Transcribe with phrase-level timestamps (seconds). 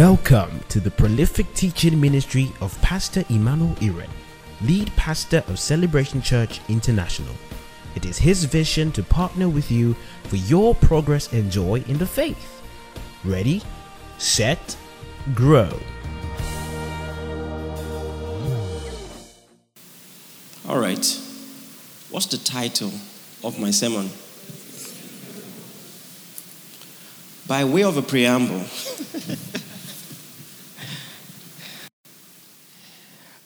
[0.00, 4.08] Welcome to the prolific teaching ministry of Pastor Emmanuel Iren,
[4.62, 7.34] lead pastor of Celebration Church International.
[7.94, 12.06] It is his vision to partner with you for your progress and joy in the
[12.06, 12.62] faith.
[13.24, 13.60] Ready,
[14.16, 14.74] set,
[15.34, 15.68] grow.
[20.66, 21.20] All right.
[22.08, 22.92] What's the title
[23.44, 24.08] of my sermon?
[27.46, 28.60] By way of a preamble,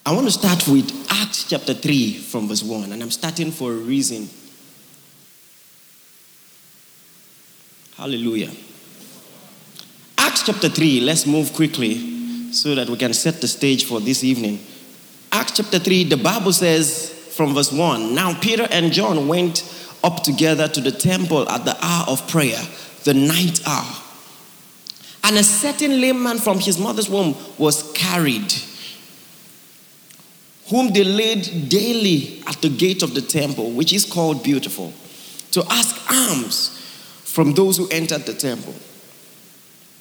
[0.06, 3.72] I want to start with Acts chapter 3 from verse 1, and I'm starting for
[3.72, 4.28] a reason.
[7.96, 8.50] Hallelujah.
[10.18, 14.22] Acts chapter 3, let's move quickly so that we can set the stage for this
[14.22, 14.58] evening.
[15.32, 19.62] Acts chapter 3, the Bible says from verse 1 Now Peter and John went
[20.04, 22.60] up together to the temple at the hour of prayer,
[23.04, 24.02] the ninth hour.
[25.22, 28.52] And a certain lame man from his mother's womb was carried
[30.68, 34.92] whom they laid daily at the gate of the temple, which is called Beautiful,
[35.50, 36.80] to ask alms
[37.24, 38.74] from those who entered the temple.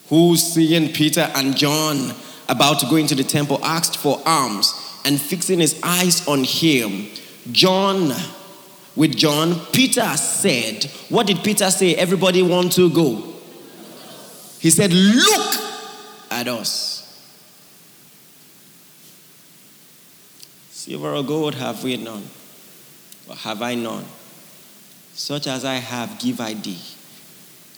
[0.09, 2.14] Who, seeing Peter and John
[2.47, 4.73] about to go into the temple, asked for alms,
[5.06, 7.08] and fixing his eyes on him,
[7.52, 8.14] John,
[8.95, 11.95] with John, Peter said, What did Peter say?
[11.95, 13.34] Everybody want to go?
[14.59, 15.56] He said, Look
[16.31, 17.03] at us.
[20.84, 22.28] Silver or gold have we none,
[23.30, 24.03] or have I none?
[25.14, 26.81] Such as I have, give I thee.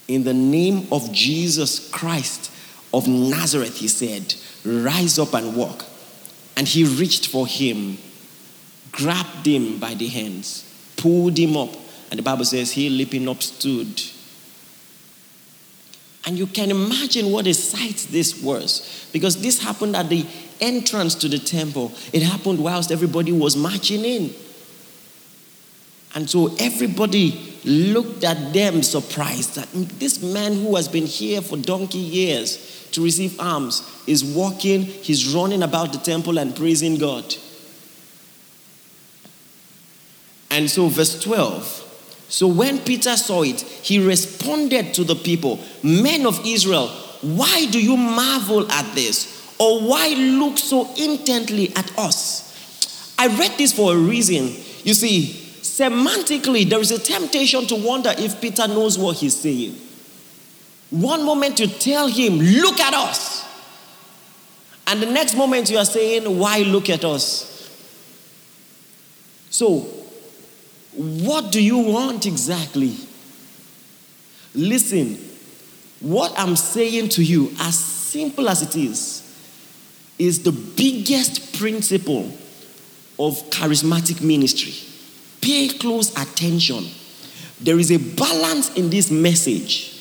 [0.07, 2.49] In the name of Jesus Christ
[2.91, 4.33] of Nazareth, he said,
[4.65, 5.85] Rise up and walk.
[6.57, 7.99] And he reached for him,
[8.91, 10.65] grabbed him by the hands,
[10.97, 11.75] pulled him up,
[12.09, 14.01] and the Bible says he leaping up stood.
[16.25, 20.25] And you can imagine what a sight this was, because this happened at the
[20.59, 21.91] entrance to the temple.
[22.13, 24.33] It happened whilst everybody was marching in.
[26.15, 29.67] And so everybody looked at them surprised that
[29.99, 35.33] this man who has been here for donkey years to receive alms is walking, he's
[35.35, 37.35] running about the temple and praising God.
[40.49, 41.84] And so, verse 12.
[42.27, 46.87] So, when Peter saw it, he responded to the people Men of Israel,
[47.21, 49.55] why do you marvel at this?
[49.57, 52.45] Or why look so intently at us?
[53.17, 54.45] I read this for a reason.
[54.83, 55.27] You see,
[55.61, 59.79] semantically, there is a temptation to wonder if Peter knows what he's saying.
[60.89, 63.43] One moment you tell him, Look at us.
[64.87, 67.51] And the next moment you are saying, Why look at us?
[69.49, 69.87] So,
[70.95, 72.95] what do you want exactly?
[74.53, 75.17] Listen,
[75.99, 79.21] what I'm saying to you, as simple as it is,
[80.17, 82.31] is the biggest principle
[83.19, 84.73] of charismatic ministry.
[85.41, 86.85] Pay close attention.
[87.59, 89.91] There is a balance in this message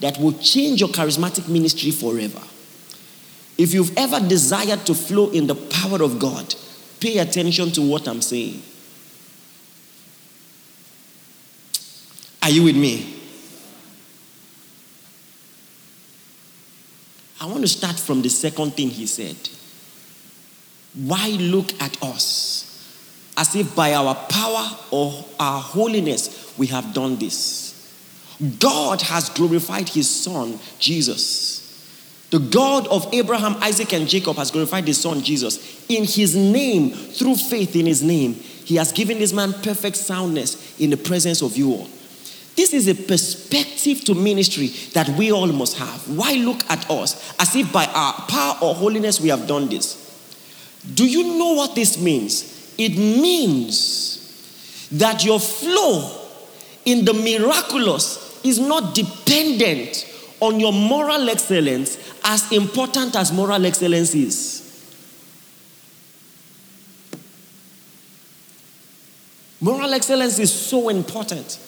[0.00, 2.42] that will change your charismatic ministry forever.
[3.56, 6.54] If you've ever desired to flow in the power of God,
[7.00, 8.62] pay attention to what I'm saying.
[12.44, 13.10] Are you with me?
[17.40, 19.36] I want to start from the second thing he said.
[20.92, 22.70] Why look at us
[23.38, 27.72] as if by our power or our holiness we have done this?
[28.58, 31.62] God has glorified his son, Jesus.
[32.28, 35.86] The God of Abraham, Isaac, and Jacob has glorified his son, Jesus.
[35.88, 40.78] In his name, through faith in his name, he has given this man perfect soundness
[40.78, 41.88] in the presence of you all.
[42.56, 46.08] This is a perspective to ministry that we all must have.
[46.16, 50.00] Why look at us as if by our power or holiness we have done this?
[50.94, 52.74] Do you know what this means?
[52.78, 56.28] It means that your flow
[56.84, 60.10] in the miraculous is not dependent
[60.40, 64.60] on your moral excellence as important as moral excellence is.
[69.60, 71.58] Moral excellence is so important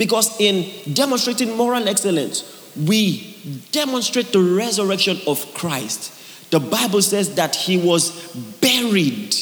[0.00, 3.36] because in demonstrating moral excellence, we
[3.70, 6.50] demonstrate the resurrection of Christ.
[6.50, 9.36] The Bible says that he was buried.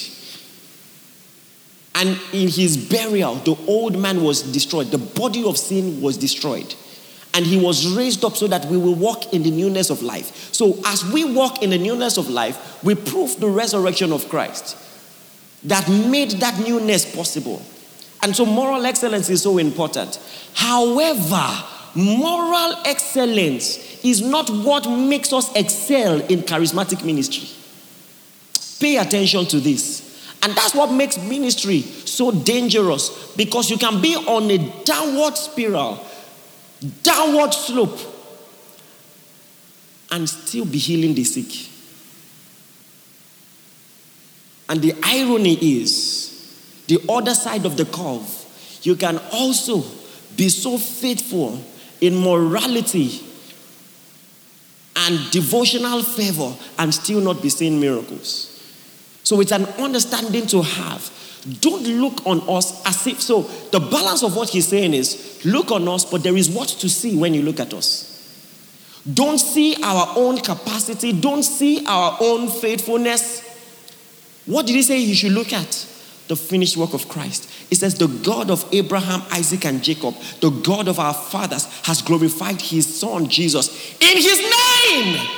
[1.94, 4.88] And in his burial, the old man was destroyed.
[4.88, 6.74] The body of sin was destroyed.
[7.34, 10.52] And he was raised up so that we will walk in the newness of life.
[10.52, 14.76] So, as we walk in the newness of life, we prove the resurrection of Christ
[15.62, 17.62] that made that newness possible.
[18.22, 20.18] And so, moral excellence is so important.
[20.54, 21.46] However,
[21.94, 27.48] moral excellence is not what makes us excel in charismatic ministry.
[28.80, 30.08] Pay attention to this.
[30.42, 36.04] And that's what makes ministry so dangerous because you can be on a downward spiral,
[37.02, 37.98] downward slope,
[40.10, 41.70] and still be healing the sick.
[44.68, 46.27] And the irony is,
[46.88, 49.84] the other side of the curve, you can also
[50.36, 51.62] be so faithful
[52.00, 53.20] in morality
[54.96, 58.54] and devotional favor and still not be seeing miracles.
[59.22, 61.10] So it's an understanding to have.
[61.60, 63.42] Don't look on us as if so.
[63.42, 66.88] The balance of what he's saying is look on us, but there is what to
[66.88, 68.06] see when you look at us.
[69.12, 73.42] Don't see our own capacity, don't see our own faithfulness.
[74.46, 75.86] What did he say you should look at?
[76.28, 77.50] The finished work of Christ.
[77.70, 82.02] It says, The God of Abraham, Isaac, and Jacob, the God of our fathers, has
[82.02, 85.28] glorified his son Jesus in his name.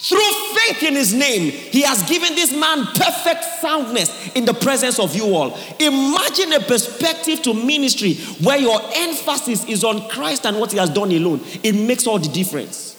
[0.00, 4.98] Through faith in his name, he has given this man perfect soundness in the presence
[4.98, 5.58] of you all.
[5.78, 10.88] Imagine a perspective to ministry where your emphasis is on Christ and what he has
[10.88, 11.42] done alone.
[11.62, 12.96] It makes all the difference.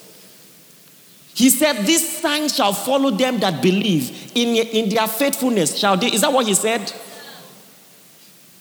[1.34, 5.78] He said, These signs shall follow them that believe in, in their faithfulness.
[5.78, 6.08] Shall they?
[6.08, 6.94] Is that what he said?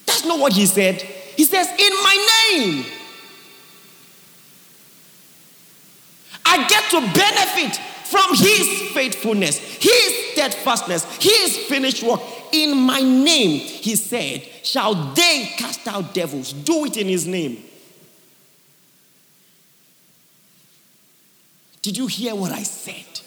[0.06, 1.02] That's not what he said.
[1.02, 2.84] He says, In my name.
[6.44, 7.76] I get to benefit
[8.10, 12.20] from his faithfulness, his steadfastness, his finished work.
[12.52, 16.52] In my name, he said, shall they cast out devils.
[16.52, 17.62] Do it in his name.
[21.82, 23.20] Did you hear what I said?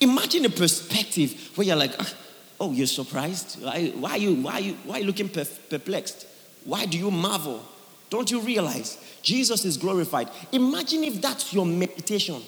[0.00, 2.14] Imagine a perspective where you're like, ah,
[2.60, 3.62] oh, you're surprised?
[3.62, 6.26] Why, why, are, you, why, are, you, why are you looking perplexed?
[6.64, 7.62] Why do you marvel?
[8.10, 10.28] Don't you realize Jesus is glorified?
[10.52, 12.42] Imagine if that's your meditation.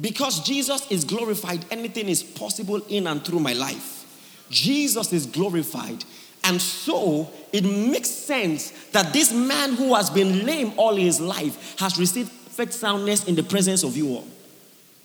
[0.00, 4.46] Because Jesus is glorified, anything is possible in and through my life.
[4.50, 6.04] Jesus is glorified.
[6.42, 11.78] And so it makes sense that this man who has been lame all his life
[11.78, 14.28] has received perfect soundness in the presence of you all.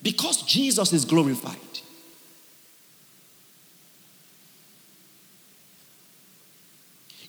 [0.04, 1.58] Because Jesus is glorified.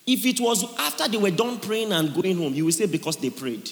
[0.07, 3.17] If it was after they were done praying and going home, you will say because
[3.17, 3.71] they prayed.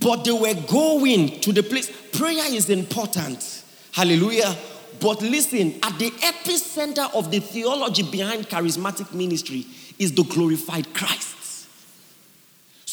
[0.00, 1.92] But they were going to the place.
[2.12, 3.62] Prayer is important.
[3.92, 4.56] Hallelujah.
[5.00, 9.66] But listen, at the epicenter of the theology behind charismatic ministry
[9.96, 11.43] is the glorified Christ.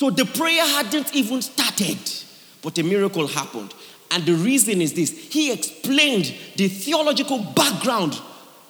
[0.02, 2.00] So the prayer hadn't even started,
[2.64, 3.72] but a miracle happened.
[4.10, 8.20] And the reason is this He explained the theological background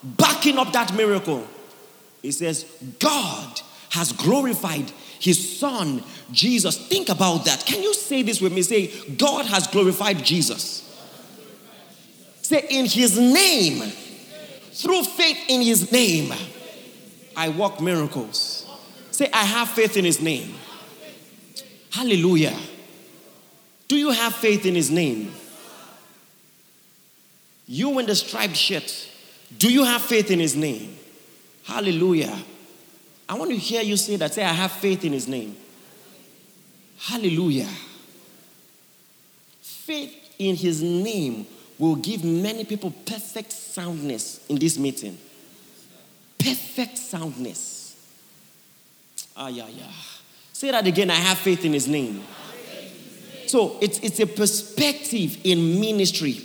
[0.04, 1.48] backing up that miracle.
[2.22, 2.66] He says,
[3.00, 3.62] God
[3.92, 4.92] has glorified
[5.22, 6.78] his son, Jesus.
[6.90, 7.66] Think about that.
[7.66, 8.62] Can you say this with me?
[8.62, 10.84] Say, God has glorified Jesus.
[12.42, 13.90] Say, in his name,
[14.74, 16.34] through faith in his name,
[17.38, 18.70] I walk miracles.
[19.12, 20.56] Say, I have faith in his name.
[21.92, 22.58] Hallelujah.
[23.88, 25.34] Do you have faith in his name?
[27.68, 29.10] You in the striped shirt,
[29.58, 30.98] do you have faith in his name?
[31.64, 32.38] Hallelujah.
[33.28, 34.34] I want to hear you say that.
[34.34, 35.56] Say, I have faith in his name.
[37.00, 37.70] Hallelujah.
[39.62, 45.18] Faith in his name will give many people perfect soundness in this meeting.
[46.38, 47.96] Perfect soundness.
[49.36, 49.92] Ah, yeah, yeah.
[50.62, 51.10] Say that again.
[51.10, 52.22] I have faith in his name.
[53.48, 56.40] So it's, it's a perspective in ministry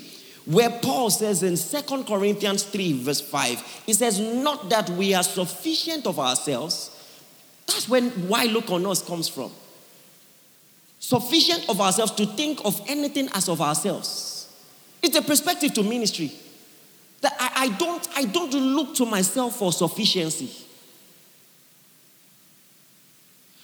[0.46, 5.22] where Paul says in Second Corinthians 3, verse 5, he says, Not that we are
[5.22, 6.98] sufficient of ourselves.
[7.66, 9.50] That's when why look on us comes from.
[10.98, 14.50] Sufficient of ourselves to think of anything as of ourselves.
[15.02, 16.32] It's a perspective to ministry.
[17.20, 20.65] That I, I don't, I don't look to myself for sufficiency.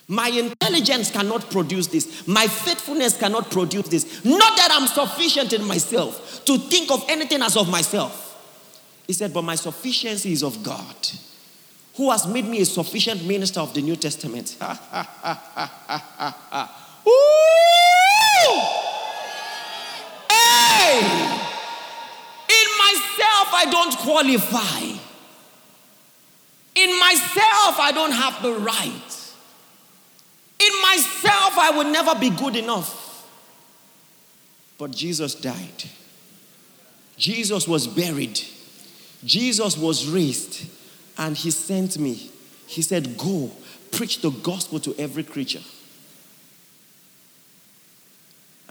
[0.09, 2.27] My intelligence cannot produce this.
[2.27, 4.25] My faithfulness cannot produce this.
[4.25, 8.29] Not that I'm sufficient in myself to think of anything as of myself.
[9.07, 10.97] He said, But my sufficiency is of God,
[11.97, 14.57] who has made me a sufficient minister of the New Testament.
[17.07, 17.13] Ooh!
[20.31, 21.01] Hey!
[22.49, 24.81] In myself, I don't qualify.
[26.75, 29.12] In myself, I don't have the right.
[30.67, 33.27] In myself, I will never be good enough.
[34.79, 35.85] But Jesus died.
[37.17, 38.41] Jesus was buried.
[39.25, 40.69] Jesus was raised.
[41.19, 42.31] And he sent me.
[42.67, 43.51] He said, Go,
[43.91, 45.63] preach the gospel to every creature.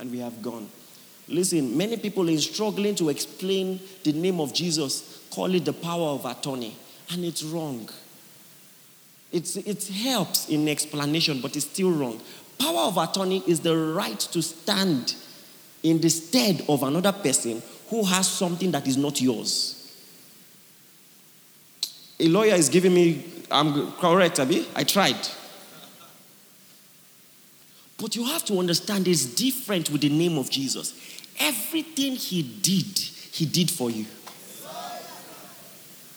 [0.02, 0.68] and we have gone.
[1.28, 6.10] Listen, many people in struggling to explain the name of Jesus call it the power
[6.10, 6.76] of attorney,
[7.12, 7.88] and it's wrong.
[9.32, 12.22] It's, it helps in explanation, but it's still wrong.
[12.60, 15.16] Power of attorney is the right to stand
[15.84, 19.78] in the stead of another person who has something that is not yours.
[22.20, 24.68] A lawyer is giving me, I'm correct, Abby?
[24.76, 25.28] I tried.
[27.98, 30.94] But you have to understand it's different with the name of Jesus.
[31.40, 34.06] Everything he did, he did for you.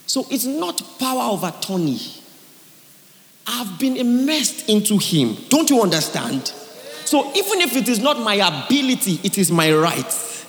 [0.06, 2.00] So it's not power of attorney.
[3.46, 5.36] I've been immersed into him.
[5.48, 6.52] Don't you understand?
[7.04, 10.46] So even if it is not my ability, it is my right.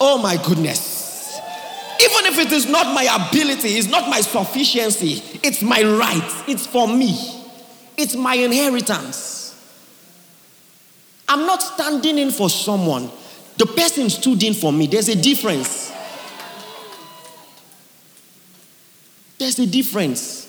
[0.00, 1.38] Oh my goodness.
[2.00, 6.44] Even if it is not my ability, it's not my sufficiency, it's my right.
[6.48, 7.16] It's for me.
[7.96, 9.42] It's my inheritance.
[11.28, 13.10] I'm not standing in for someone.
[13.56, 14.86] The person stood in for me.
[14.86, 15.92] There's a difference.
[19.38, 20.43] There's a difference.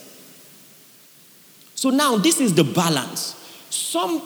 [1.85, 3.35] So now this is the balance.
[3.69, 4.19] Some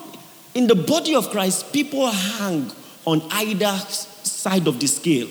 [0.54, 2.72] in the body of Christ, people hang
[3.04, 3.76] on either
[4.22, 5.28] side of the scale.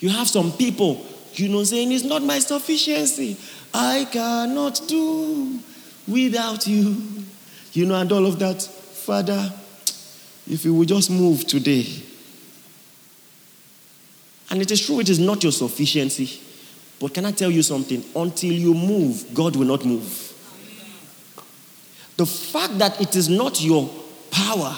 [0.00, 3.36] You have some people, you know, saying, It's not my sufficiency.
[3.72, 5.60] I cannot do
[6.08, 6.96] without you.
[7.72, 8.60] You know, and all of that.
[8.60, 9.52] Father,
[10.50, 11.86] if you will just move today.
[14.50, 16.40] And it is true, it is not your sufficiency.
[16.98, 18.02] But can I tell you something?
[18.16, 20.23] Until you move, God will not move.
[22.16, 23.90] The fact that it is not your
[24.30, 24.76] power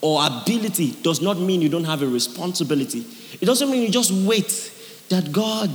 [0.00, 3.06] or ability does not mean you don't have a responsibility.
[3.40, 4.72] It doesn't mean you just wait
[5.08, 5.70] that God,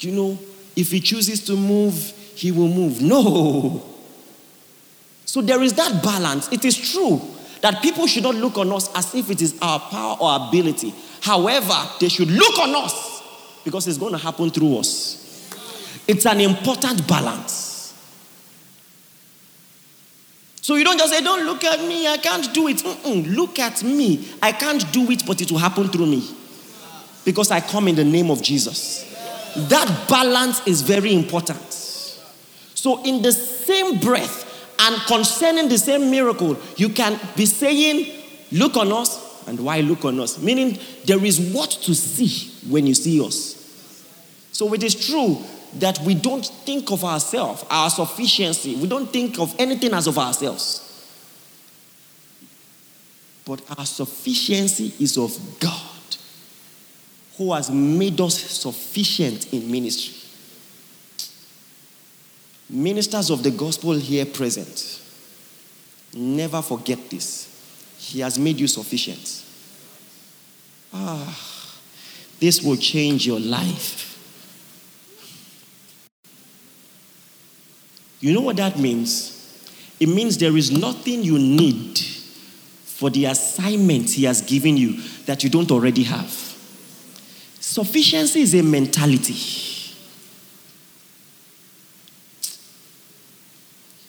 [0.00, 0.38] you know,
[0.76, 1.94] if He chooses to move,
[2.34, 3.00] He will move.
[3.00, 3.84] No.
[5.24, 6.50] So there is that balance.
[6.52, 7.20] It is true
[7.60, 10.94] that people should not look on us as if it is our power or ability.
[11.20, 13.22] However, they should look on us
[13.64, 15.16] because it's going to happen through us.
[16.08, 17.59] It's an important balance.
[20.62, 22.78] So you don't just say, Don't look at me, I can't do it.
[22.78, 23.34] Mm-mm.
[23.34, 26.28] Look at me, I can't do it, but it will happen through me
[27.24, 29.06] because I come in the name of Jesus.
[29.68, 31.60] That balance is very important.
[31.72, 34.46] So, in the same breath
[34.80, 38.16] and concerning the same miracle, you can be saying,
[38.52, 40.40] Look on us, and why look on us?
[40.40, 43.56] Meaning, there is what to see when you see us.
[44.52, 45.38] So, it is true
[45.74, 48.74] that we don't think of ourselves, our sufficiency.
[48.76, 50.86] We don't think of anything as of ourselves.
[53.44, 56.16] But our sufficiency is of God,
[57.36, 60.16] who has made us sufficient in ministry.
[62.68, 65.02] Ministers of the gospel here present,
[66.14, 67.48] never forget this.
[67.98, 69.44] He has made you sufficient.
[70.92, 71.36] Ah,
[72.38, 74.09] this will change your life.
[78.20, 79.36] You know what that means?
[79.98, 81.98] It means there is nothing you need
[82.84, 86.30] for the assignment He has given you that you don't already have.
[87.60, 89.32] Sufficiency is a mentality.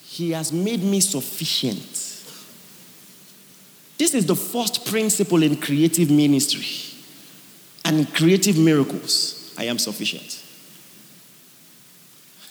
[0.03, 1.79] He has made me sufficient.
[3.97, 6.65] This is the first principle in creative ministry
[7.85, 9.53] and creative miracles.
[9.57, 10.43] I am sufficient.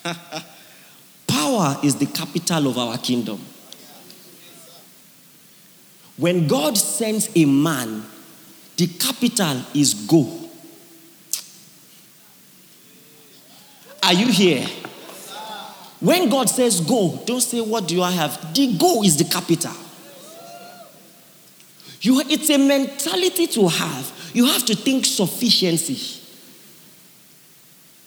[1.51, 3.37] Power is the capital of our kingdom.
[6.15, 8.05] When God sends a man,
[8.77, 10.49] the capital is go.
[14.01, 14.65] Are you here?
[15.99, 18.53] When God says go, don't say, What do I have?
[18.53, 19.75] The go is the capital.
[21.99, 24.31] You, it's a mentality to have.
[24.33, 26.21] You have to think sufficiency.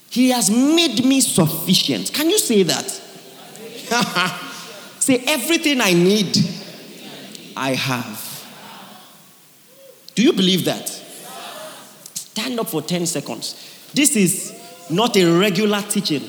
[0.08, 2.10] He has made me sufficient.
[2.14, 3.02] Can you say that?
[4.98, 6.36] say, everything I need,
[7.56, 8.22] I have.
[10.14, 10.88] Do you believe that?
[12.14, 13.90] Stand up for 10 seconds.
[13.94, 14.60] This is
[14.90, 16.22] not a regular teaching.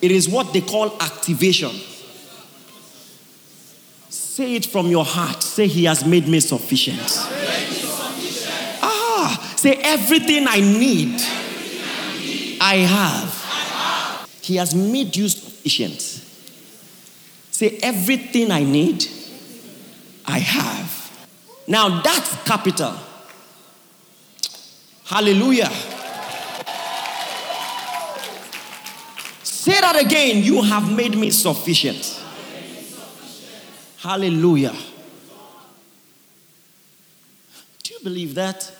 [0.00, 1.70] It is what they call activation.
[4.08, 5.42] Say it from your heart.
[5.42, 7.00] Say, He has made me sufficient.
[8.80, 11.20] Ah, say, everything I need,
[12.60, 14.28] I have.
[14.40, 16.17] He has made you sufficient.
[17.58, 19.04] Say, everything I need,
[20.24, 21.26] I have.
[21.66, 22.94] Now that's capital.
[25.04, 25.68] Hallelujah.
[29.42, 30.44] Say that again.
[30.44, 32.22] You have made me sufficient.
[33.96, 34.76] Hallelujah.
[37.82, 38.70] Do you believe that?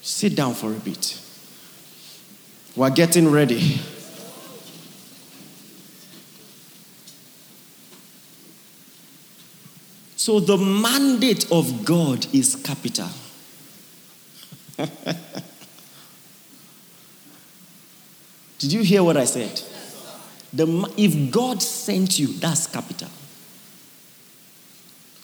[0.00, 1.20] Sit down for a bit.
[2.74, 3.80] We're getting ready.
[10.28, 13.08] So, the mandate of God is capital.
[18.58, 19.62] Did you hear what I said?
[20.52, 23.08] The, if God sent you, that's capital.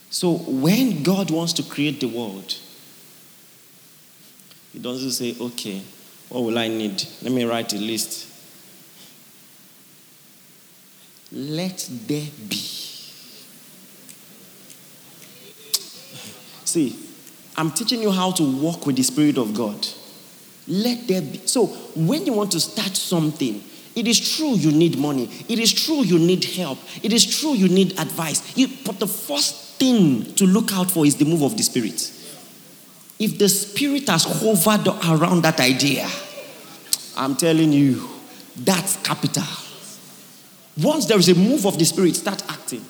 [0.08, 2.56] So when God wants to create the world,
[4.72, 5.82] He doesn't say, okay,
[6.30, 7.04] what will I need?
[7.20, 8.26] Let me write a list.
[11.30, 12.73] Let there be.
[16.74, 16.98] See,
[17.56, 19.86] I'm teaching you how to walk with the Spirit of God.
[20.66, 21.38] Let there be.
[21.46, 23.62] So, when you want to start something,
[23.94, 25.30] it is true you need money.
[25.48, 26.80] It is true you need help.
[27.00, 28.58] It is true you need advice.
[28.58, 32.10] You, but the first thing to look out for is the move of the Spirit.
[33.20, 36.08] If the Spirit has hovered around that idea,
[37.16, 38.08] I'm telling you,
[38.56, 39.44] that's capital.
[40.82, 42.84] Once there is a move of the Spirit, start acting.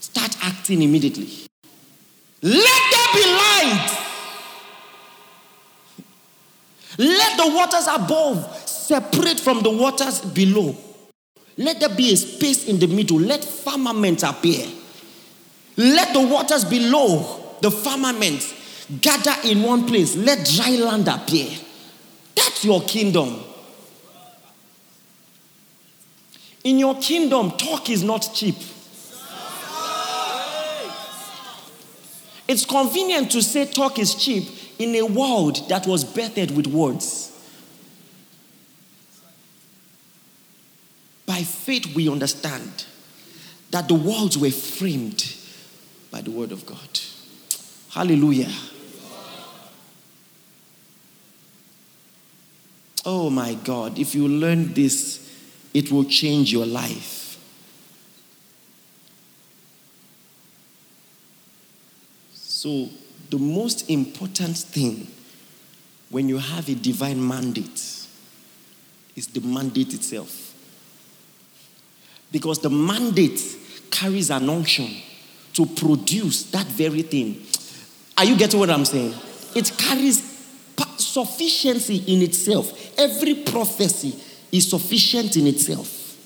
[0.00, 1.46] Start acting immediately.
[2.42, 3.98] Let there be light.
[6.98, 10.76] Let the waters above separate from the waters below.
[11.56, 13.18] Let there be a space in the middle.
[13.20, 14.66] Let firmament appear.
[15.76, 18.54] Let the waters below the firmament
[19.00, 20.16] gather in one place.
[20.16, 21.48] Let dry land appear.
[22.34, 23.40] That's your kingdom.
[26.64, 28.56] In your kingdom, talk is not cheap.
[32.48, 37.28] It's convenient to say talk is cheap in a world that was birthed with words.
[41.24, 42.84] By faith, we understand
[43.70, 45.34] that the worlds were framed
[46.10, 47.00] by the word of God.
[47.90, 48.50] Hallelujah.
[53.04, 55.30] Oh my God, if you learn this,
[55.74, 57.21] it will change your life.
[62.62, 62.88] So,
[63.28, 65.08] the most important thing
[66.10, 68.06] when you have a divine mandate
[69.16, 70.54] is the mandate itself.
[72.30, 73.42] Because the mandate
[73.90, 74.88] carries an unction
[75.54, 77.44] to produce that very thing.
[78.16, 79.12] Are you getting what I'm saying?
[79.56, 80.22] It carries
[80.98, 82.96] sufficiency in itself.
[82.96, 84.14] Every prophecy
[84.52, 86.16] is sufficient in itself.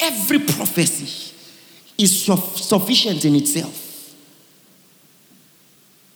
[0.00, 1.32] Every prophecy
[1.98, 3.83] is sufficient in itself.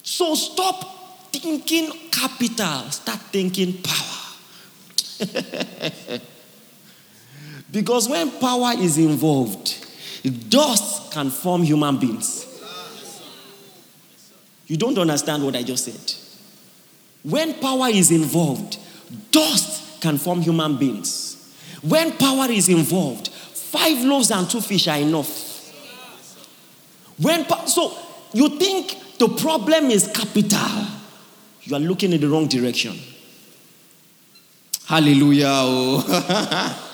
[0.09, 4.25] So stop thinking capital, start thinking power.
[7.71, 9.87] because when power is involved,
[10.49, 12.47] dust can form human beings.
[14.67, 16.15] You don't understand what I just said.
[17.23, 18.79] When power is involved,
[19.31, 21.55] dust can form human beings.
[21.83, 25.45] When power is involved, five loaves and two fish are enough.
[27.19, 27.95] When so
[28.33, 30.87] you think the problem is capital,
[31.63, 32.97] you are looking in the wrong direction.
[34.87, 35.51] Hallelujah.
[35.51, 36.85] Oh.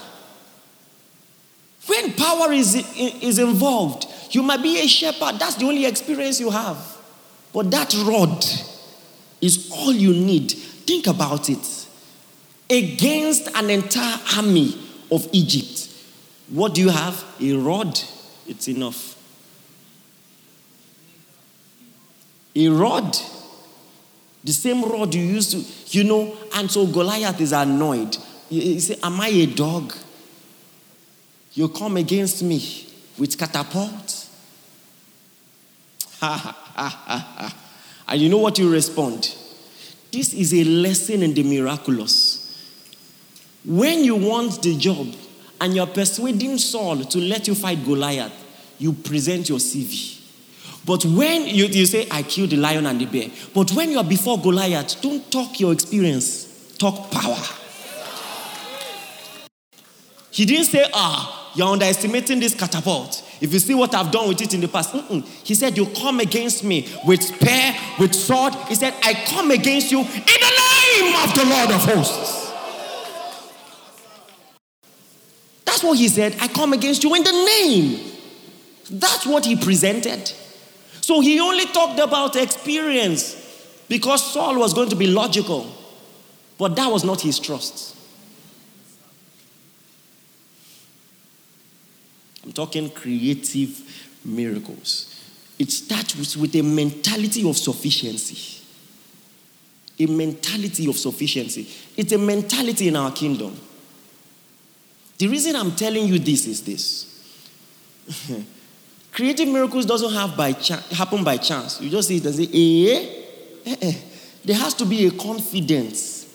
[1.87, 5.39] when power is, is involved, you might be a shepherd.
[5.39, 6.77] That's the only experience you have.
[7.53, 8.45] But that rod
[9.41, 10.51] is all you need.
[10.51, 11.87] Think about it.
[12.69, 14.77] Against an entire army
[15.13, 15.89] of Egypt,
[16.49, 17.25] what do you have?
[17.41, 18.01] A rod.
[18.49, 19.13] It's enough.
[22.57, 23.17] A rod.
[24.45, 28.17] The same rod you used to, you know, and so Goliath is annoyed.
[28.49, 29.93] He say, Am I a dog?
[31.55, 32.87] You come against me
[33.19, 34.29] with catapult?
[36.21, 37.57] Ha ha ha ha.
[38.09, 39.35] And you know what you respond?
[40.12, 42.40] This is a lesson in the miraculous.
[43.64, 45.09] When you want the job
[45.61, 48.33] and you're persuading Saul to let you fight Goliath,
[48.79, 50.13] you present your CV.
[50.87, 53.99] But when you, you say, I killed the lion and the bear, but when you
[53.99, 57.42] are before Goliath, don't talk your experience, talk power.
[60.31, 63.23] He didn't say, ah, you're underestimating this catapult.
[63.40, 65.25] If you see what I've done with it in the past, Mm-mm.
[65.44, 68.55] he said, You come against me with spear, with sword.
[68.68, 72.53] He said, I come against you in the name of the Lord of hosts.
[75.64, 76.37] That's what he said.
[76.40, 78.12] I come against you in the name.
[78.90, 80.33] That's what he presented.
[81.05, 83.37] So he only talked about experience
[83.90, 85.71] because Saul was going to be logical,
[86.57, 87.95] but that was not his trust.
[92.43, 93.83] I'm talking creative
[94.25, 95.14] miracles.
[95.59, 98.62] It starts with, a mentality of sufficiency.
[100.01, 101.69] A mentality of sufficiency.
[101.99, 103.61] It's a mentality in our kingdom.
[105.19, 107.11] The reason I'm telling you this is this.
[109.14, 111.81] Creative miracles doesn't have by chance happen by chance.
[111.81, 113.09] You just see it and say, eh?
[113.64, 113.94] eh, eh.
[114.44, 116.27] There has to be a confidence.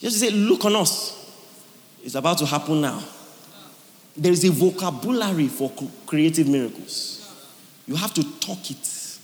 [0.00, 1.14] You just say, look on us.
[2.02, 3.00] It's about to happen now.
[4.16, 5.70] There is a vocabulary for
[6.06, 7.32] creative miracles.
[7.86, 9.18] You have to talk it.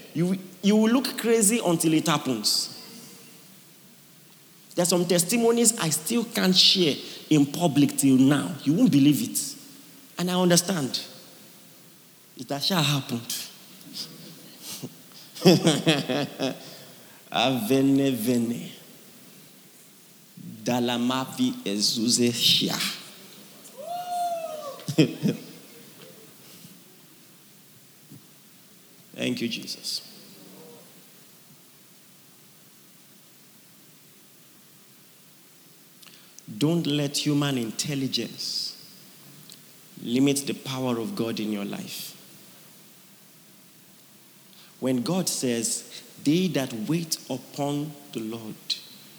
[0.14, 2.82] you, you will look crazy until it happens.
[4.74, 6.94] There are some testimonies I still can't share
[7.28, 8.54] in public till now.
[8.64, 9.51] You won't believe it.
[10.22, 11.00] And I understand.
[12.36, 13.34] It sure happened.
[17.32, 18.70] Avene vene.
[20.62, 22.78] Dalamavi ezuze shia.
[29.16, 30.02] Thank you, Jesus.
[36.58, 38.81] Don't let human intelligence
[40.02, 42.16] limit the power of God in your life.
[44.80, 48.54] When God says, They that wait upon the Lord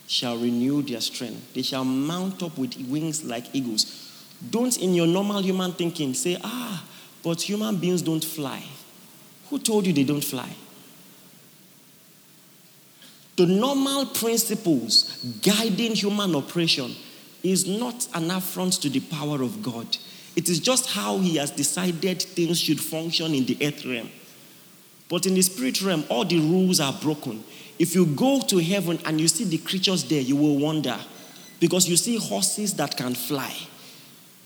[0.06, 4.10] shall renew their strength, they shall mount up with wings like eagles.
[4.50, 6.84] Don't, in your normal human thinking, say, Ah,
[7.22, 8.62] but human beings don't fly.
[9.48, 10.50] Who told you they don't fly?
[13.36, 16.94] The normal principles guiding human operation
[17.42, 19.96] is not an affront to the power of God.
[20.36, 24.10] It is just how He has decided things should function in the earth realm.
[25.08, 27.44] But in the spirit realm, all the rules are broken.
[27.78, 30.98] If you go to heaven and you see the creatures there, you will wonder
[31.60, 33.54] because you see horses that can fly.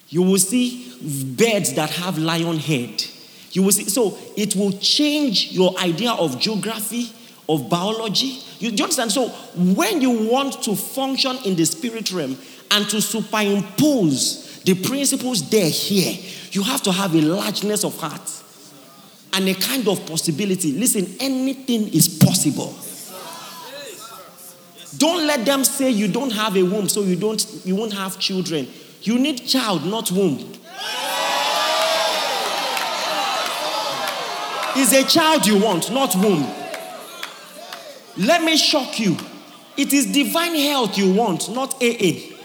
[0.09, 0.94] You will see
[1.37, 3.05] birds that have lion head.
[3.53, 7.12] You will see, so it will change your idea of geography,
[7.48, 8.40] of biology.
[8.59, 9.12] You, do you understand?
[9.12, 12.37] So when you want to function in the spirit realm
[12.70, 16.18] and to superimpose the principles there here,
[16.53, 18.31] you have to have a largeness of heart
[19.35, 20.73] and a kind of possibility.
[20.73, 22.75] Listen, anything is possible.
[24.97, 28.18] Don't let them say you don't have a womb, so you don't you won't have
[28.18, 28.66] children.
[29.03, 30.55] You need child, not womb.
[34.81, 36.47] It's a child you want, not womb.
[38.16, 39.16] Let me shock you.
[39.77, 42.38] It is divine health you want, not AA.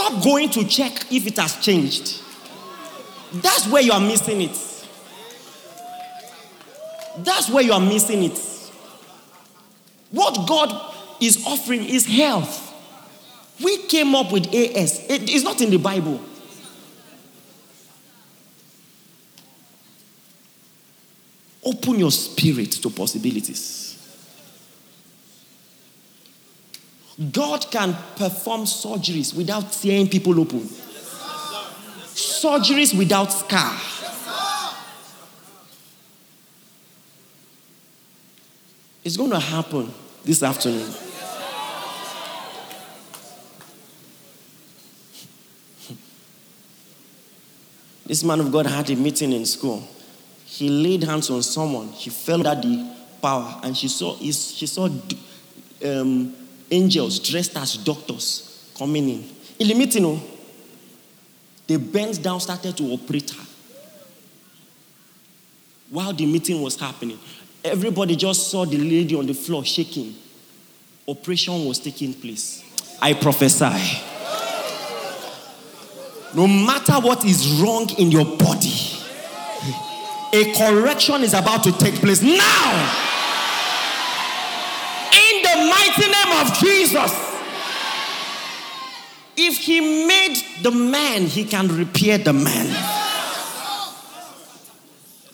[0.00, 2.22] Stop going to check if it has changed.
[3.34, 4.86] That's where you are missing it.
[7.18, 8.38] That's where you are missing it.
[10.10, 12.68] What God is offering is health.
[13.62, 16.18] We came up with AS, it is not in the Bible.
[21.62, 23.89] Open your spirit to possibilities.
[27.32, 30.60] God can perform surgeries without tearing people open.
[32.14, 33.78] Surgeries without scar.
[39.04, 39.92] It's going to happen
[40.24, 40.92] this afternoon.
[48.06, 49.86] This man of God had a meeting in school
[50.50, 51.88] he laid hands on someone.
[51.88, 54.88] He felt that the power, and she saw she saw
[55.84, 56.34] um,
[56.70, 59.28] angels dressed as doctors coming in.
[59.58, 60.20] In the meeting, oh,
[61.66, 63.46] they bent down, started to operate her.
[65.90, 67.18] While the meeting was happening,
[67.64, 70.14] everybody just saw the lady on the floor shaking.
[71.06, 72.64] Operation was taking place.
[73.02, 74.06] I prophesy.
[76.34, 78.72] No matter what is wrong in your body,
[80.32, 82.70] a correction is about to take place now.
[85.12, 87.12] In the mighty name of Jesus.
[89.36, 92.66] If he made the man, he can repair the man.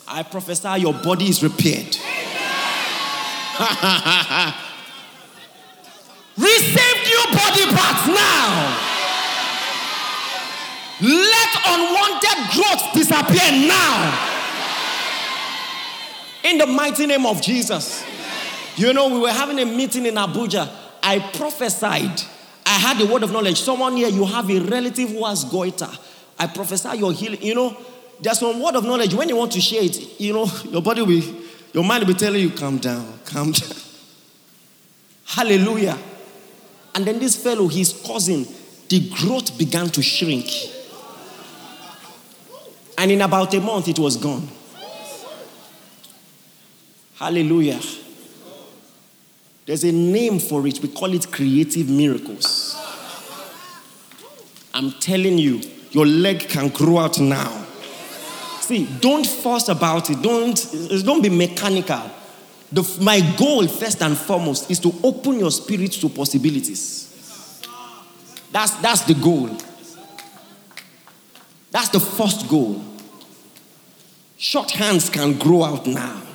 [0.08, 1.96] I prophesy your body is repaired.
[6.36, 8.82] Receive new body parts now.
[11.00, 14.22] Let unwanted growth disappear now
[16.44, 18.04] in the mighty name of Jesus.
[18.76, 20.85] You know, we were having a meeting in Abuja.
[21.06, 22.20] I prophesied.
[22.66, 23.60] I had the word of knowledge.
[23.60, 25.88] Someone here, you have a relative who has goiter.
[26.36, 27.40] I prophesy your healing.
[27.40, 27.76] You know,
[28.20, 29.14] there's some word of knowledge.
[29.14, 31.22] When you want to share it, you know, your body will,
[31.72, 33.70] your mind will be telling you, calm down, calm down.
[35.26, 35.96] Hallelujah.
[36.96, 38.44] And then this fellow, his cousin,
[38.88, 40.50] the growth began to shrink.
[42.98, 44.48] And in about a month, it was gone.
[47.14, 47.78] Hallelujah.
[49.66, 50.80] There's a name for it.
[50.80, 52.80] We call it creative miracles.
[54.72, 57.64] I'm telling you, your leg can grow out now.
[58.60, 60.22] See, don't fuss about it.
[60.22, 62.10] Don't, don't be mechanical.
[62.70, 67.62] The, my goal, first and foremost, is to open your spirit to possibilities.
[68.52, 69.50] That's, that's the goal.
[71.70, 72.84] That's the first goal.
[74.36, 76.25] Short hands can grow out now.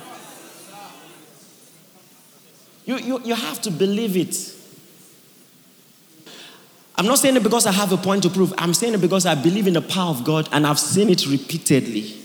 [2.84, 4.36] You, you, you have to believe it.
[6.96, 8.52] I'm not saying it because I have a point to prove.
[8.58, 11.26] I'm saying it because I believe in the power of God and I've seen it
[11.26, 12.16] repeatedly.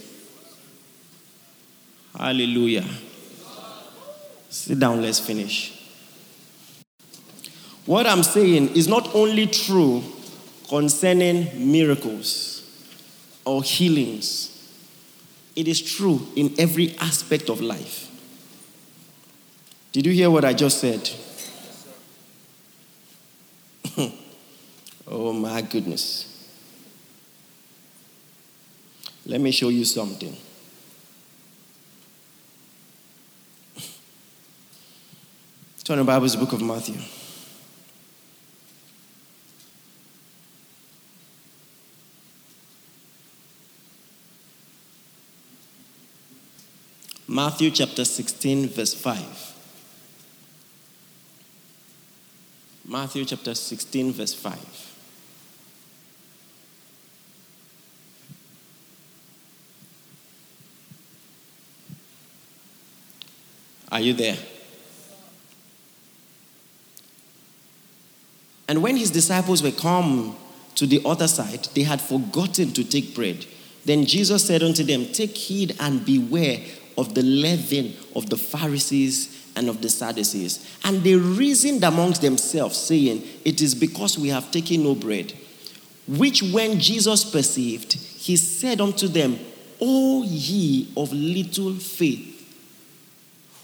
[2.16, 2.84] Hallelujah.
[4.50, 5.74] Sit down, let's finish.
[7.86, 10.02] What I'm saying is not only true
[10.68, 12.62] concerning miracles
[13.44, 14.54] or healings,
[15.56, 18.07] it is true in every aspect of life.
[19.98, 21.10] Did you hear what I just said?
[25.08, 26.54] oh my goodness.
[29.26, 30.36] Let me show you something.
[35.82, 37.00] Turn the Bible's book of Matthew.
[47.26, 49.47] Matthew chapter 16, verse 5.
[52.90, 54.94] Matthew chapter 16, verse 5.
[63.92, 64.38] Are you there?
[68.68, 70.34] And when his disciples were come
[70.76, 73.44] to the other side, they had forgotten to take bread.
[73.84, 76.60] Then Jesus said unto them, Take heed and beware
[76.96, 80.78] of the leaven of the Pharisees and of the Sadducees.
[80.84, 85.32] And they reasoned amongst themselves, saying, It is because we have taken no bread.
[86.06, 89.38] Which when Jesus perceived, he said unto them,
[89.80, 92.34] O ye of little faith,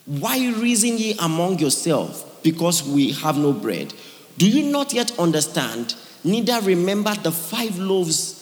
[0.06, 3.94] why reason ye among yourselves because we have no bread?
[4.36, 8.40] Do you not yet understand, neither remember the five loaves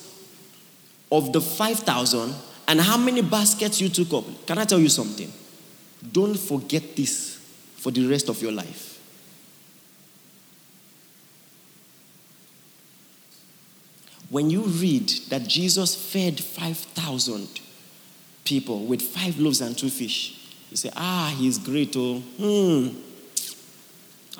[1.13, 2.35] of the 5,000
[2.67, 4.47] and how many baskets you took up?
[4.47, 5.31] Can I tell you something?
[6.11, 7.32] Don't forget this
[7.83, 9.01] for the rest of your life.
[14.31, 17.61] When you read that Jesus fed 5,000
[18.45, 22.97] people with five loaves and two fish, you say, ah, he's great, oh, hmm.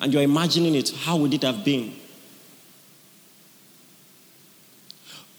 [0.01, 1.93] And you're imagining it, how would it have been?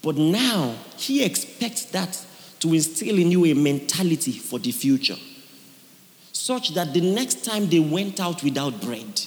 [0.02, 2.22] But now, he expects that
[2.60, 5.16] to instill in you a mentality for the future,
[6.44, 9.22] such that the next time they went out without bread,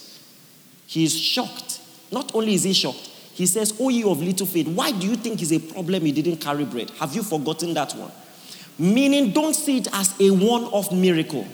[0.85, 1.81] he is shocked.
[2.11, 5.15] Not only is he shocked, he says, Oh, you of little faith, why do you
[5.15, 6.91] think it's a problem he didn't carry bread?
[6.99, 8.11] Have you forgotten that one?
[8.77, 11.47] Meaning, don't see it as a one off miracle.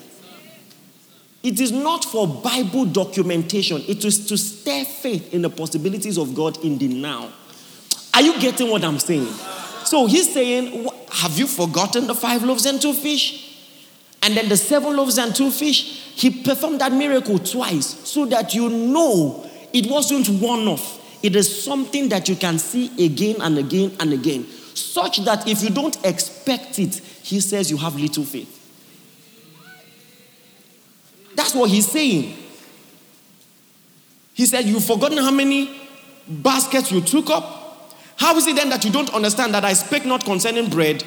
[1.41, 6.35] It is not for Bible documentation, it is to stir faith in the possibilities of
[6.35, 7.31] God in the now.
[8.13, 9.31] Are you getting what I'm saying?
[9.85, 13.42] So he's saying, Have you forgotten the five loaves and two fish?
[14.23, 18.53] And then the seven loaves and two fish, he performed that miracle twice so that
[18.53, 21.01] you know it wasn't one off.
[21.21, 25.61] It is something that you can see again and again and again, such that if
[25.61, 28.61] you don't expect it, he says you have little faith.
[31.35, 32.37] That's what he's saying.
[34.33, 35.81] He said, You've forgotten how many
[36.27, 37.95] baskets you took up?
[38.17, 41.03] How is it then that you don't understand that I speak not concerning bread,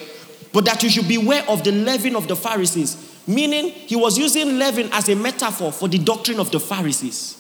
[0.56, 3.20] but that you should beware of the leaven of the Pharisees?
[3.26, 7.36] Meaning, he was using leaven as a metaphor for the doctrine of the Pharisees.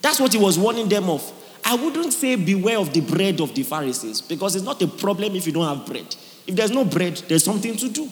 [0.00, 1.32] That's what he was warning them of.
[1.64, 5.34] I wouldn't say beware of the bread of the Pharisees because it's not a problem
[5.34, 6.14] if you don't have bread.
[6.46, 8.08] If there's no bread, there's something to do.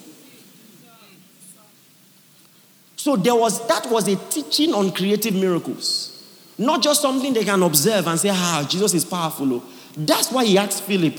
[2.97, 6.21] So there was that was a teaching on creative miracles.
[6.59, 9.55] Not just something they can observe and say, ah, Jesus is powerful.
[9.55, 9.63] Oh.
[9.97, 11.17] That's why he asked Philip.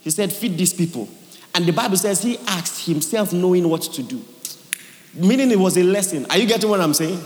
[0.00, 1.10] He said, Feed these people.
[1.54, 4.22] And the Bible says he asked himself knowing what to do.
[5.14, 6.26] Meaning it was a lesson.
[6.28, 7.20] Are you getting what I'm saying?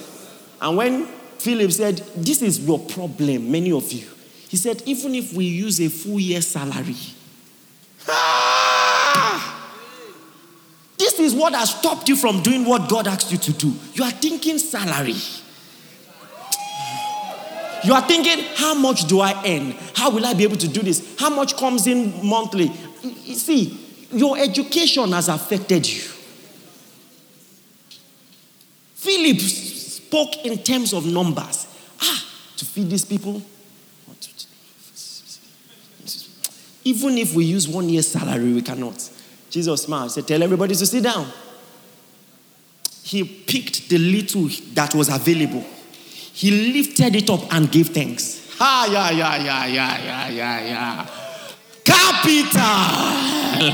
[0.61, 1.07] And when
[1.39, 4.07] Philip said, This is your problem, many of you.
[4.49, 6.97] He said, Even if we use a full year salary,
[8.07, 9.59] ah,
[10.99, 13.73] this is what has stopped you from doing what God asked you to do.
[13.95, 15.15] You are thinking salary.
[17.85, 19.71] You are thinking, how much do I earn?
[19.95, 21.15] How will I be able to do this?
[21.19, 22.73] How much comes in monthly?
[23.03, 26.03] You see, Your education has affected you.
[28.95, 31.67] Philip spoke in terms of numbers.
[32.01, 32.25] Ah,
[32.57, 33.43] to feed these people.
[36.85, 39.11] Even if we use one year's salary, we cannot.
[39.51, 41.31] Jesus smiled, said, Tell everybody to sit down.
[43.03, 45.65] He picked the little that was available.
[46.33, 48.57] He lifted it up and gave thanks.
[48.61, 51.28] Ah, yeah, yeah, yeah, yeah, yeah, yeah.
[51.89, 53.65] Capital.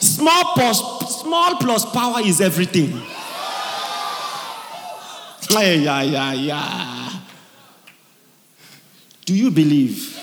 [0.00, 0.78] small plus
[1.20, 2.92] small plus power is everything.
[5.50, 7.20] Yeah, yeah, yeah, yeah.
[9.24, 10.16] Do you believe?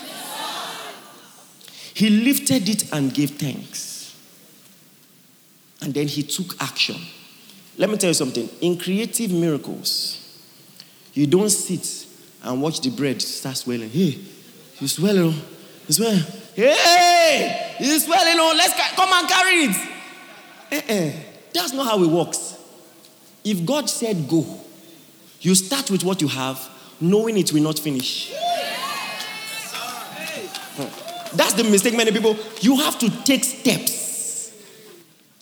[1.94, 4.14] He lifted it and gave thanks.
[5.80, 6.96] And then he took action.
[7.78, 8.48] Let me tell you something.
[8.60, 10.22] In creative miracles,
[11.14, 12.06] you don't sit
[12.42, 13.90] and watch the bread start swelling.
[13.90, 14.18] Hey,
[14.78, 15.34] you swelling.
[15.34, 15.44] Oh.
[15.88, 16.22] You swelling.
[16.56, 18.36] Hey, you swelling.
[18.38, 19.76] Oh, let's come and carry it.
[20.72, 21.12] Eh-eh.
[21.52, 22.56] That's not how it works.
[23.44, 24.44] If God said go,
[25.40, 26.68] you start with what you have,
[27.00, 28.32] knowing it will not finish.
[31.34, 32.36] That's the mistake many people.
[32.60, 34.52] You have to take steps.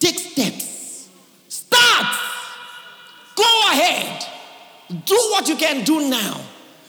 [0.00, 1.08] Take steps.
[1.48, 2.06] Start.
[3.36, 4.24] Go ahead.
[5.06, 6.40] Do what you can do now.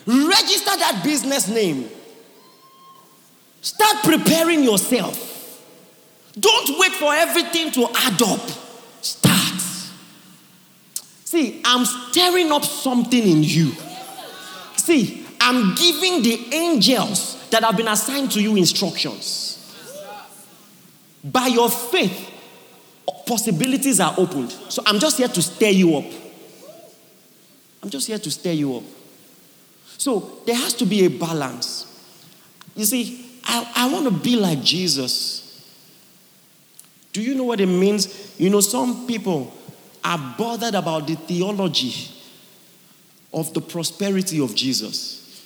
[0.08, 1.90] Register that business name.
[3.66, 5.60] Start preparing yourself.
[6.40, 8.48] Don't wait for everything to add up.
[9.02, 9.60] Start.
[11.24, 13.72] See, I'm stirring up something in you.
[14.78, 19.76] See, I'm giving the angels that have been assigned to you instructions.
[21.24, 22.34] By your faith,
[23.26, 24.52] possibilities are opened.
[24.70, 26.06] So I'm just here to stir you up.
[27.82, 28.84] I'm just here to stir you up.
[29.98, 31.92] So there has to be a balance.
[32.76, 35.44] You see, I, I want to be like Jesus.
[37.14, 38.40] Do you know what it means?
[38.40, 39.54] You know, some people
[40.04, 42.12] are bothered about the theology
[43.34, 45.44] of the prosperity of Jesus.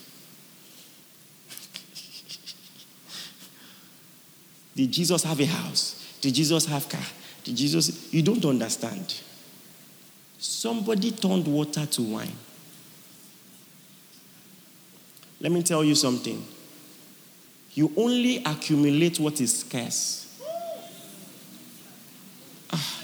[4.75, 6.17] Did Jesus have a house?
[6.21, 7.01] Did Jesus have car?
[7.43, 9.21] Did Jesus You don't understand.
[10.38, 12.35] Somebody turned water to wine.
[15.41, 16.45] Let me tell you something.
[17.73, 20.39] You only accumulate what is scarce.
[22.71, 23.03] Ah.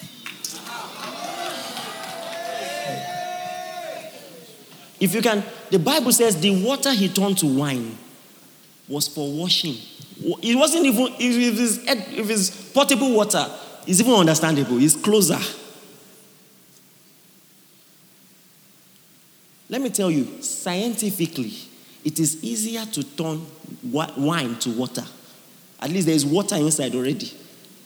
[5.00, 7.98] If you can, the Bible says the water he turned to wine
[8.88, 9.76] was for washing.
[10.42, 13.46] It wasn't even, if it's, if it's potable water,
[13.86, 14.82] it's even understandable.
[14.82, 15.40] It's closer.
[19.68, 21.54] Let me tell you, scientifically,
[22.06, 23.46] it is easier to turn
[23.84, 25.04] wine to water.
[25.82, 27.34] At least there is water inside already.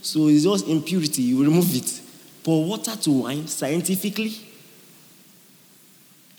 [0.02, 2.02] So it's just impurity, you remove it.
[2.44, 4.34] Pour water to wine, scientifically,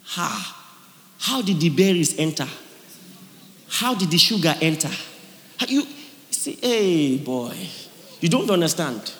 [0.04, 0.56] ha,
[1.18, 2.46] how did the berries enter?
[3.68, 4.90] How did the sugar enter?
[5.68, 5.86] You
[6.30, 7.54] see, hey boy,
[8.20, 9.12] you don't understand.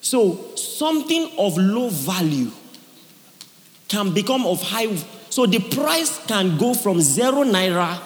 [0.00, 2.50] So something of low value
[3.88, 4.86] can become of high.
[5.32, 7.98] So the price can go from zero naira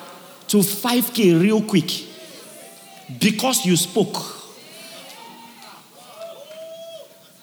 [0.47, 1.91] to 5k real quick
[3.19, 4.15] because you spoke.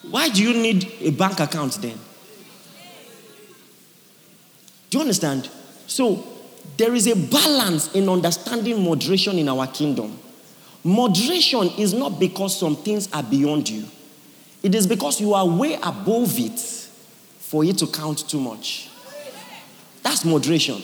[0.10, 2.00] Why do you need a bank account then?
[4.90, 5.50] Do you understand?
[5.86, 6.26] So
[6.78, 10.18] there is a balance in understanding moderation in our kingdom.
[10.86, 13.84] Moderation is not because some things are beyond you,
[14.64, 16.58] it is because you are way above it
[17.38, 18.88] for it to count too much.
[20.04, 20.82] That's moderation.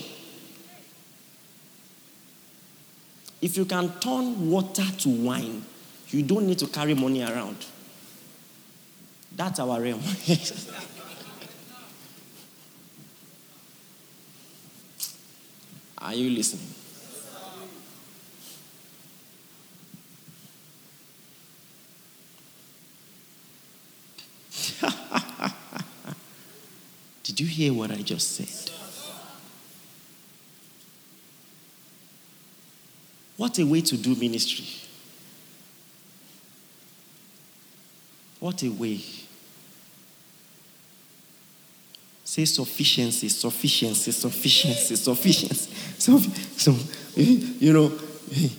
[3.41, 5.63] If you can turn water to wine,
[6.09, 7.57] you don't need to carry money around.
[9.35, 10.01] That's our realm.
[16.01, 16.65] Are you listening?
[27.23, 28.78] Did you hear what I just said?
[33.39, 34.65] What a way to do ministry.
[38.41, 38.99] What a way.
[42.25, 45.71] Say sufficiency, sufficiency, sufficiency, sufficiency.
[45.97, 46.75] So, so
[47.15, 47.93] you know,
[48.35, 48.49] eh.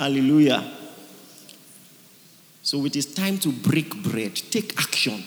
[0.00, 0.72] hallelujah.
[2.62, 4.34] So it is time to break bread.
[4.36, 5.22] Take action.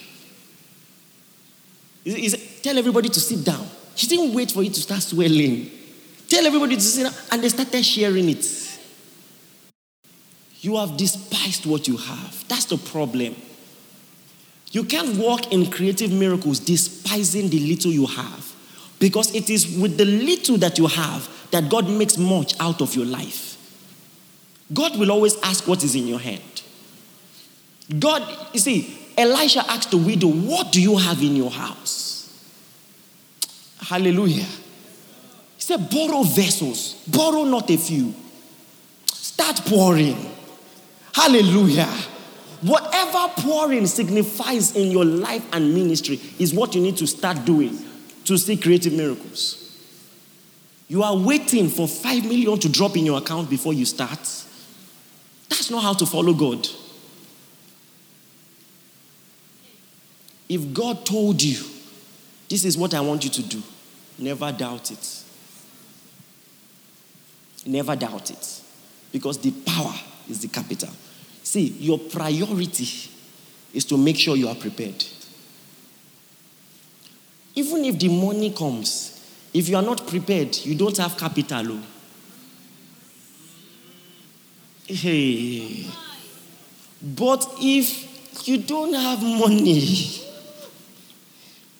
[2.62, 3.64] tell everybody to sit down.
[3.94, 5.70] She didn't wait for it to start swelling.
[6.28, 8.70] Tell everybody to sit down, and they started sharing it.
[10.62, 12.48] You have despised what you have.
[12.48, 13.34] That's the problem.
[14.70, 18.54] You can't walk in creative miracles despising the little you have.
[19.00, 22.94] Because it is with the little that you have that God makes much out of
[22.94, 23.58] your life.
[24.72, 26.62] God will always ask what is in your hand.
[27.98, 28.22] God,
[28.54, 32.10] you see, Elisha asked the widow, What do you have in your house?
[33.80, 34.46] Hallelujah.
[35.56, 38.14] He said, Borrow vessels, borrow not a few.
[39.06, 40.30] Start pouring.
[41.14, 41.88] Hallelujah.
[42.62, 47.76] Whatever pouring signifies in your life and ministry is what you need to start doing
[48.24, 49.58] to see creative miracles.
[50.88, 54.20] You are waiting for 5 million to drop in your account before you start.
[55.48, 56.68] That's not how to follow God.
[60.48, 61.64] If God told you,
[62.48, 63.62] this is what I want you to do,
[64.18, 65.22] never doubt it.
[67.64, 68.60] Never doubt it.
[69.12, 69.94] Because the power
[70.28, 70.90] is the capital.
[71.52, 72.88] See, your priority
[73.74, 75.04] is to make sure you are prepared.
[77.54, 79.22] Even if the money comes,
[79.52, 81.72] if you are not prepared, you don't have capital.
[81.72, 81.82] Oh.
[84.86, 85.88] Hey.
[87.02, 90.22] But if you don't have money,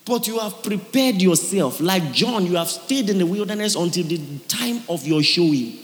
[0.04, 4.20] but you have prepared yourself, like John, you have stayed in the wilderness until the
[4.48, 5.78] time of your showing.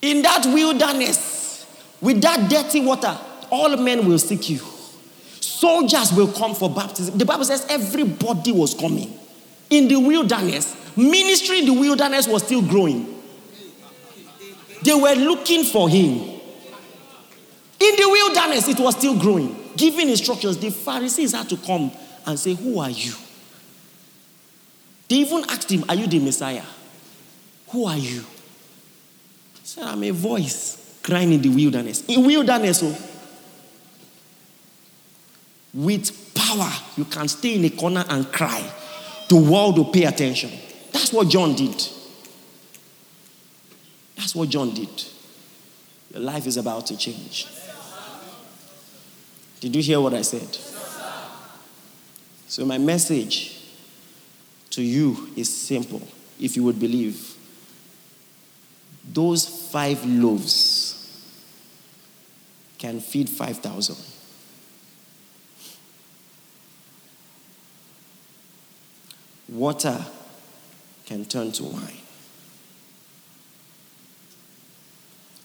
[0.00, 1.66] In that wilderness,
[2.00, 3.16] with that dirty water,
[3.50, 4.60] all men will seek you.
[5.40, 7.18] Soldiers will come for baptism.
[7.18, 9.18] The Bible says everybody was coming.
[9.70, 13.16] In the wilderness, ministry in the wilderness was still growing.
[14.82, 16.38] They were looking for him.
[17.80, 19.72] In the wilderness, it was still growing.
[19.76, 21.90] Giving instructions, the Pharisees had to come
[22.26, 23.12] and say, Who are you?
[25.08, 26.64] They even asked him, Are you the Messiah?
[27.68, 28.24] Who are you?
[29.68, 32.02] Said, I'm a voice crying in the wilderness.
[32.06, 32.98] In wilderness, oh,
[35.74, 38.66] with power, you can stay in a corner and cry.
[39.28, 40.50] The world will pay attention.
[40.90, 41.86] That's what John did.
[44.16, 45.04] That's what John did.
[46.14, 47.46] Your life is about to change.
[49.60, 50.48] Did you hear what I said?
[52.48, 53.70] So, my message
[54.70, 56.00] to you is simple
[56.40, 57.34] if you would believe.
[59.12, 60.88] Those five loaves
[62.78, 63.96] can feed 5,000.
[69.48, 70.04] Water
[71.06, 71.92] can turn to wine.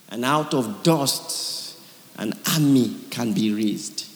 [0.09, 1.79] And out of dust,
[2.17, 4.07] an army can be raised.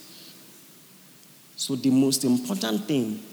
[1.55, 3.23] So, the most important thing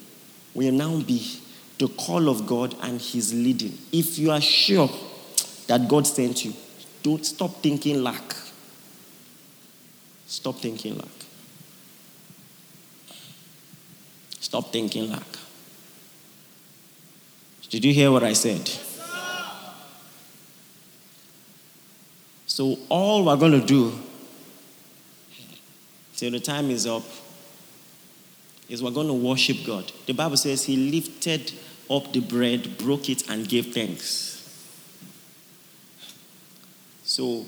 [0.54, 1.40] will now be
[1.78, 3.76] the call of God and His leading.
[3.92, 4.88] If you are sure
[5.66, 6.52] that God sent you,
[7.02, 8.34] don't stop thinking lack.
[10.26, 11.08] Stop thinking lack.
[14.40, 15.26] Stop thinking lack.
[17.70, 18.70] Did you hear what I said?
[22.46, 23.92] So, all we're going to do
[26.16, 27.02] till the time is up
[28.68, 29.90] is we're going to worship God.
[30.06, 31.52] The Bible says He lifted
[31.90, 34.33] up the bread, broke it, and gave thanks.
[37.14, 37.46] So,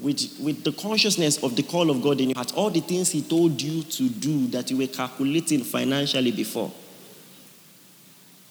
[0.00, 3.12] with, with the consciousness of the call of God in your heart, all the things
[3.12, 6.72] He told you to do that you were calculating financially before,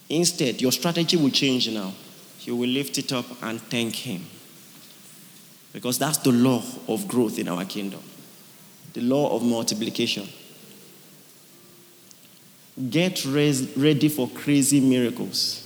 [0.07, 1.91] Instead, your strategy will change now.
[2.41, 4.23] You will lift it up and thank Him.
[5.73, 8.01] Because that's the law of growth in our kingdom,
[8.93, 10.29] the law of multiplication.
[12.89, 15.59] Get ready for crazy miracles.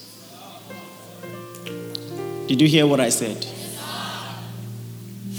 [2.48, 3.45] Did you hear what I said?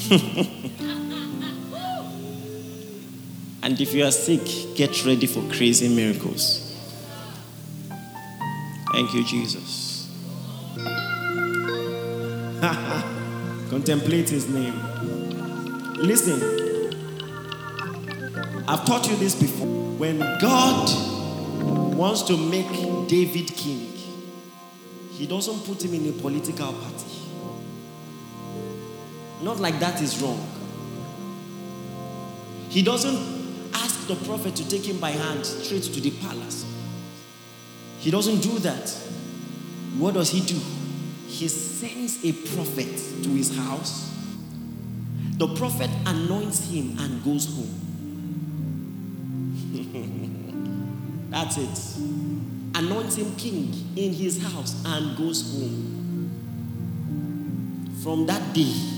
[3.62, 4.40] and if you are sick,
[4.74, 6.64] get ready for crazy miracles.
[8.92, 10.08] Thank you, Jesus.
[13.70, 14.74] Contemplate his name.
[15.96, 16.40] Listen,
[18.66, 19.66] I've taught you this before.
[19.66, 20.88] When God
[21.94, 22.68] wants to make
[23.08, 23.92] David king,
[25.12, 27.07] he doesn't put him in a political party.
[29.42, 30.46] Not like that is wrong.
[32.68, 36.64] He doesn't ask the prophet to take him by hand straight to the palace.
[38.00, 38.88] He doesn't do that.
[39.98, 40.58] What does he do?
[41.26, 44.14] He sends a prophet to his house.
[45.38, 47.84] The prophet anoints him and goes home.
[51.30, 52.02] That's it.
[52.74, 55.94] Anoints him king in his house and goes home.
[58.02, 58.97] From that day,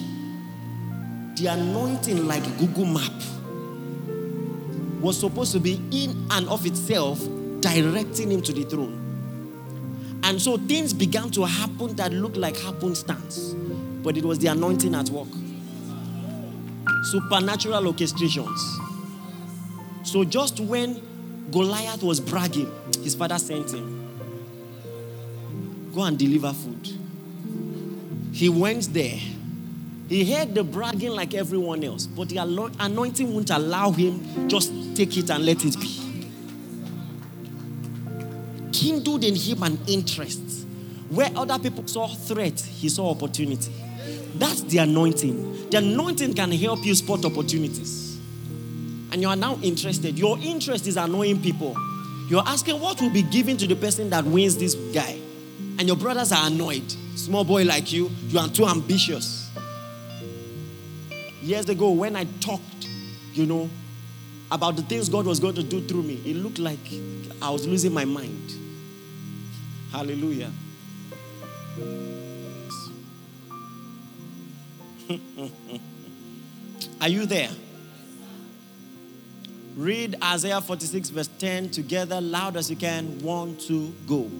[1.41, 3.12] the anointing, like Google Map,
[5.01, 7.18] was supposed to be in and of itself
[7.61, 10.20] directing him to the throne.
[10.22, 13.55] And so things began to happen that looked like happenstance,
[14.03, 15.28] but it was the anointing at work.
[17.05, 18.61] Supernatural orchestrations.
[20.05, 21.01] So just when
[21.51, 22.70] Goliath was bragging,
[23.03, 23.97] his father sent him.
[25.95, 26.88] Go and deliver food.
[28.32, 29.18] He went there.
[30.11, 35.17] He heard the bragging like everyone else, but the anointing won't allow him just take
[35.17, 36.01] it and let it be.
[38.73, 40.67] Kindled in him an interest.
[41.11, 43.73] Where other people saw threat, he saw opportunity.
[44.35, 45.71] That's the anointing.
[45.71, 48.19] The anointing can help you spot opportunities.
[49.13, 50.19] And you are now interested.
[50.19, 51.77] Your interest is annoying people.
[52.29, 55.21] You're asking what will be given to the person that wins this guy.
[55.79, 56.91] And your brothers are annoyed.
[57.15, 59.39] Small boy like you, you are too ambitious.
[61.51, 62.87] Years ago, when I talked,
[63.33, 63.69] you know,
[64.53, 66.79] about the things God was going to do through me, it looked like
[67.43, 68.53] I was losing my mind.
[69.91, 70.53] Hallelujah.
[77.01, 77.51] Are you there?
[79.75, 83.19] Read Isaiah 46, verse 10 together, loud as you can.
[83.25, 84.31] One, two, go.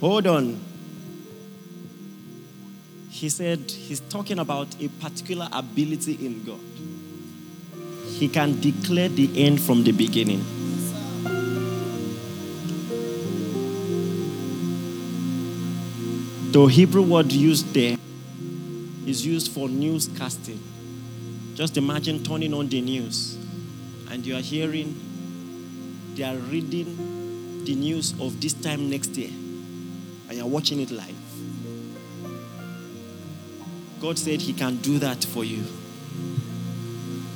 [0.00, 0.58] Hold on.
[3.10, 6.58] He said he's talking about a particular ability in God.
[8.06, 10.42] He can declare the end from the beginning.
[16.52, 17.98] The Hebrew word used there
[19.06, 20.60] is used for newscasting.
[21.54, 23.36] Just imagine turning on the news
[24.10, 24.98] and you are hearing,
[26.14, 29.30] they are reading the news of this time next year
[30.30, 31.16] and you're watching it live.
[34.00, 35.64] God said He can do that for you.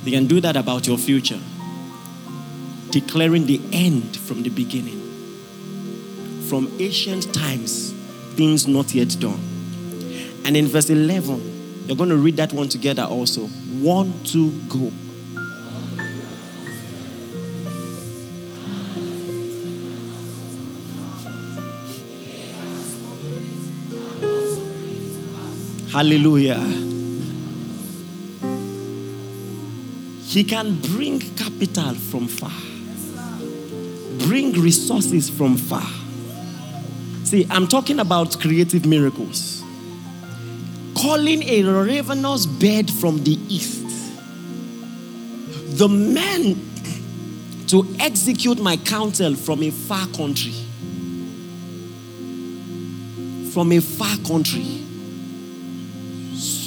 [0.05, 1.39] He can do that about your future.
[2.91, 5.01] Declaring the end from the beginning.
[6.47, 7.91] From ancient times,
[8.35, 9.41] things not yet done.
[10.45, 13.47] And in verse 11, you're going to read that one together also.
[13.81, 14.89] One, two, go.
[25.95, 26.59] Hallelujah.
[30.25, 32.51] He can bring capital from far,
[34.27, 35.89] bring resources from far.
[37.23, 39.63] See, I'm talking about creative miracles.
[40.97, 43.85] Calling a ravenous bird from the east,
[45.77, 46.59] the man
[47.67, 50.55] to execute my counsel from a far country.
[53.53, 54.84] From a far country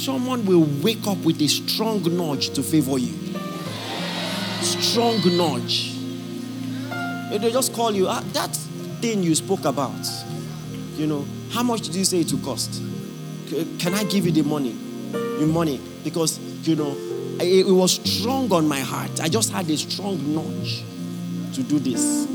[0.09, 3.13] someone will wake up with a strong nudge to favor you.
[4.63, 5.93] Strong nudge.
[7.29, 8.55] They just call you, ah, that
[9.01, 10.03] thing you spoke about,
[10.95, 12.81] you know, how much did you say it would cost?
[13.77, 14.75] Can I give you the money?
[15.11, 15.79] Your money.
[16.03, 16.97] Because, you know,
[17.39, 19.21] it was strong on my heart.
[19.21, 20.83] I just had a strong nudge
[21.53, 22.25] to do this.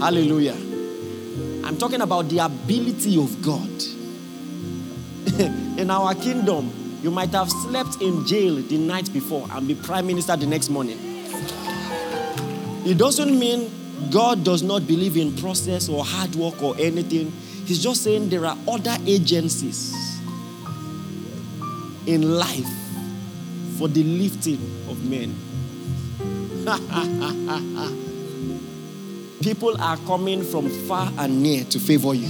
[0.00, 0.56] Hallelujah.
[1.62, 3.68] I'm talking about the ability of God.
[5.78, 10.06] in our kingdom, you might have slept in jail the night before and be prime
[10.06, 10.98] minister the next morning.
[12.84, 13.70] It doesn't mean
[14.10, 17.32] God does not believe in process or hard work or anything.
[17.64, 19.94] He's just saying there are other agencies
[22.06, 22.68] in life
[23.78, 25.34] for the lifting of men.
[29.42, 32.28] People are coming from far and near to favor you.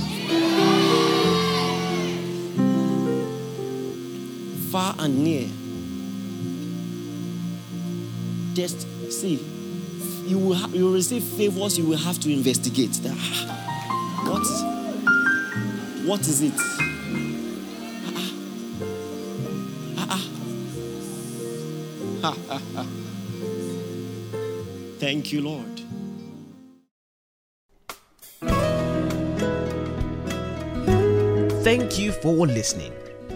[4.77, 5.49] Far and near.
[8.53, 9.37] Just see,
[10.27, 12.93] you will, ha- you will receive favors you will have to investigate.
[13.03, 13.14] That,
[14.27, 14.45] what?
[16.07, 16.53] What is it?
[25.01, 25.81] Thank you, Lord.
[31.64, 32.93] Thank you for listening.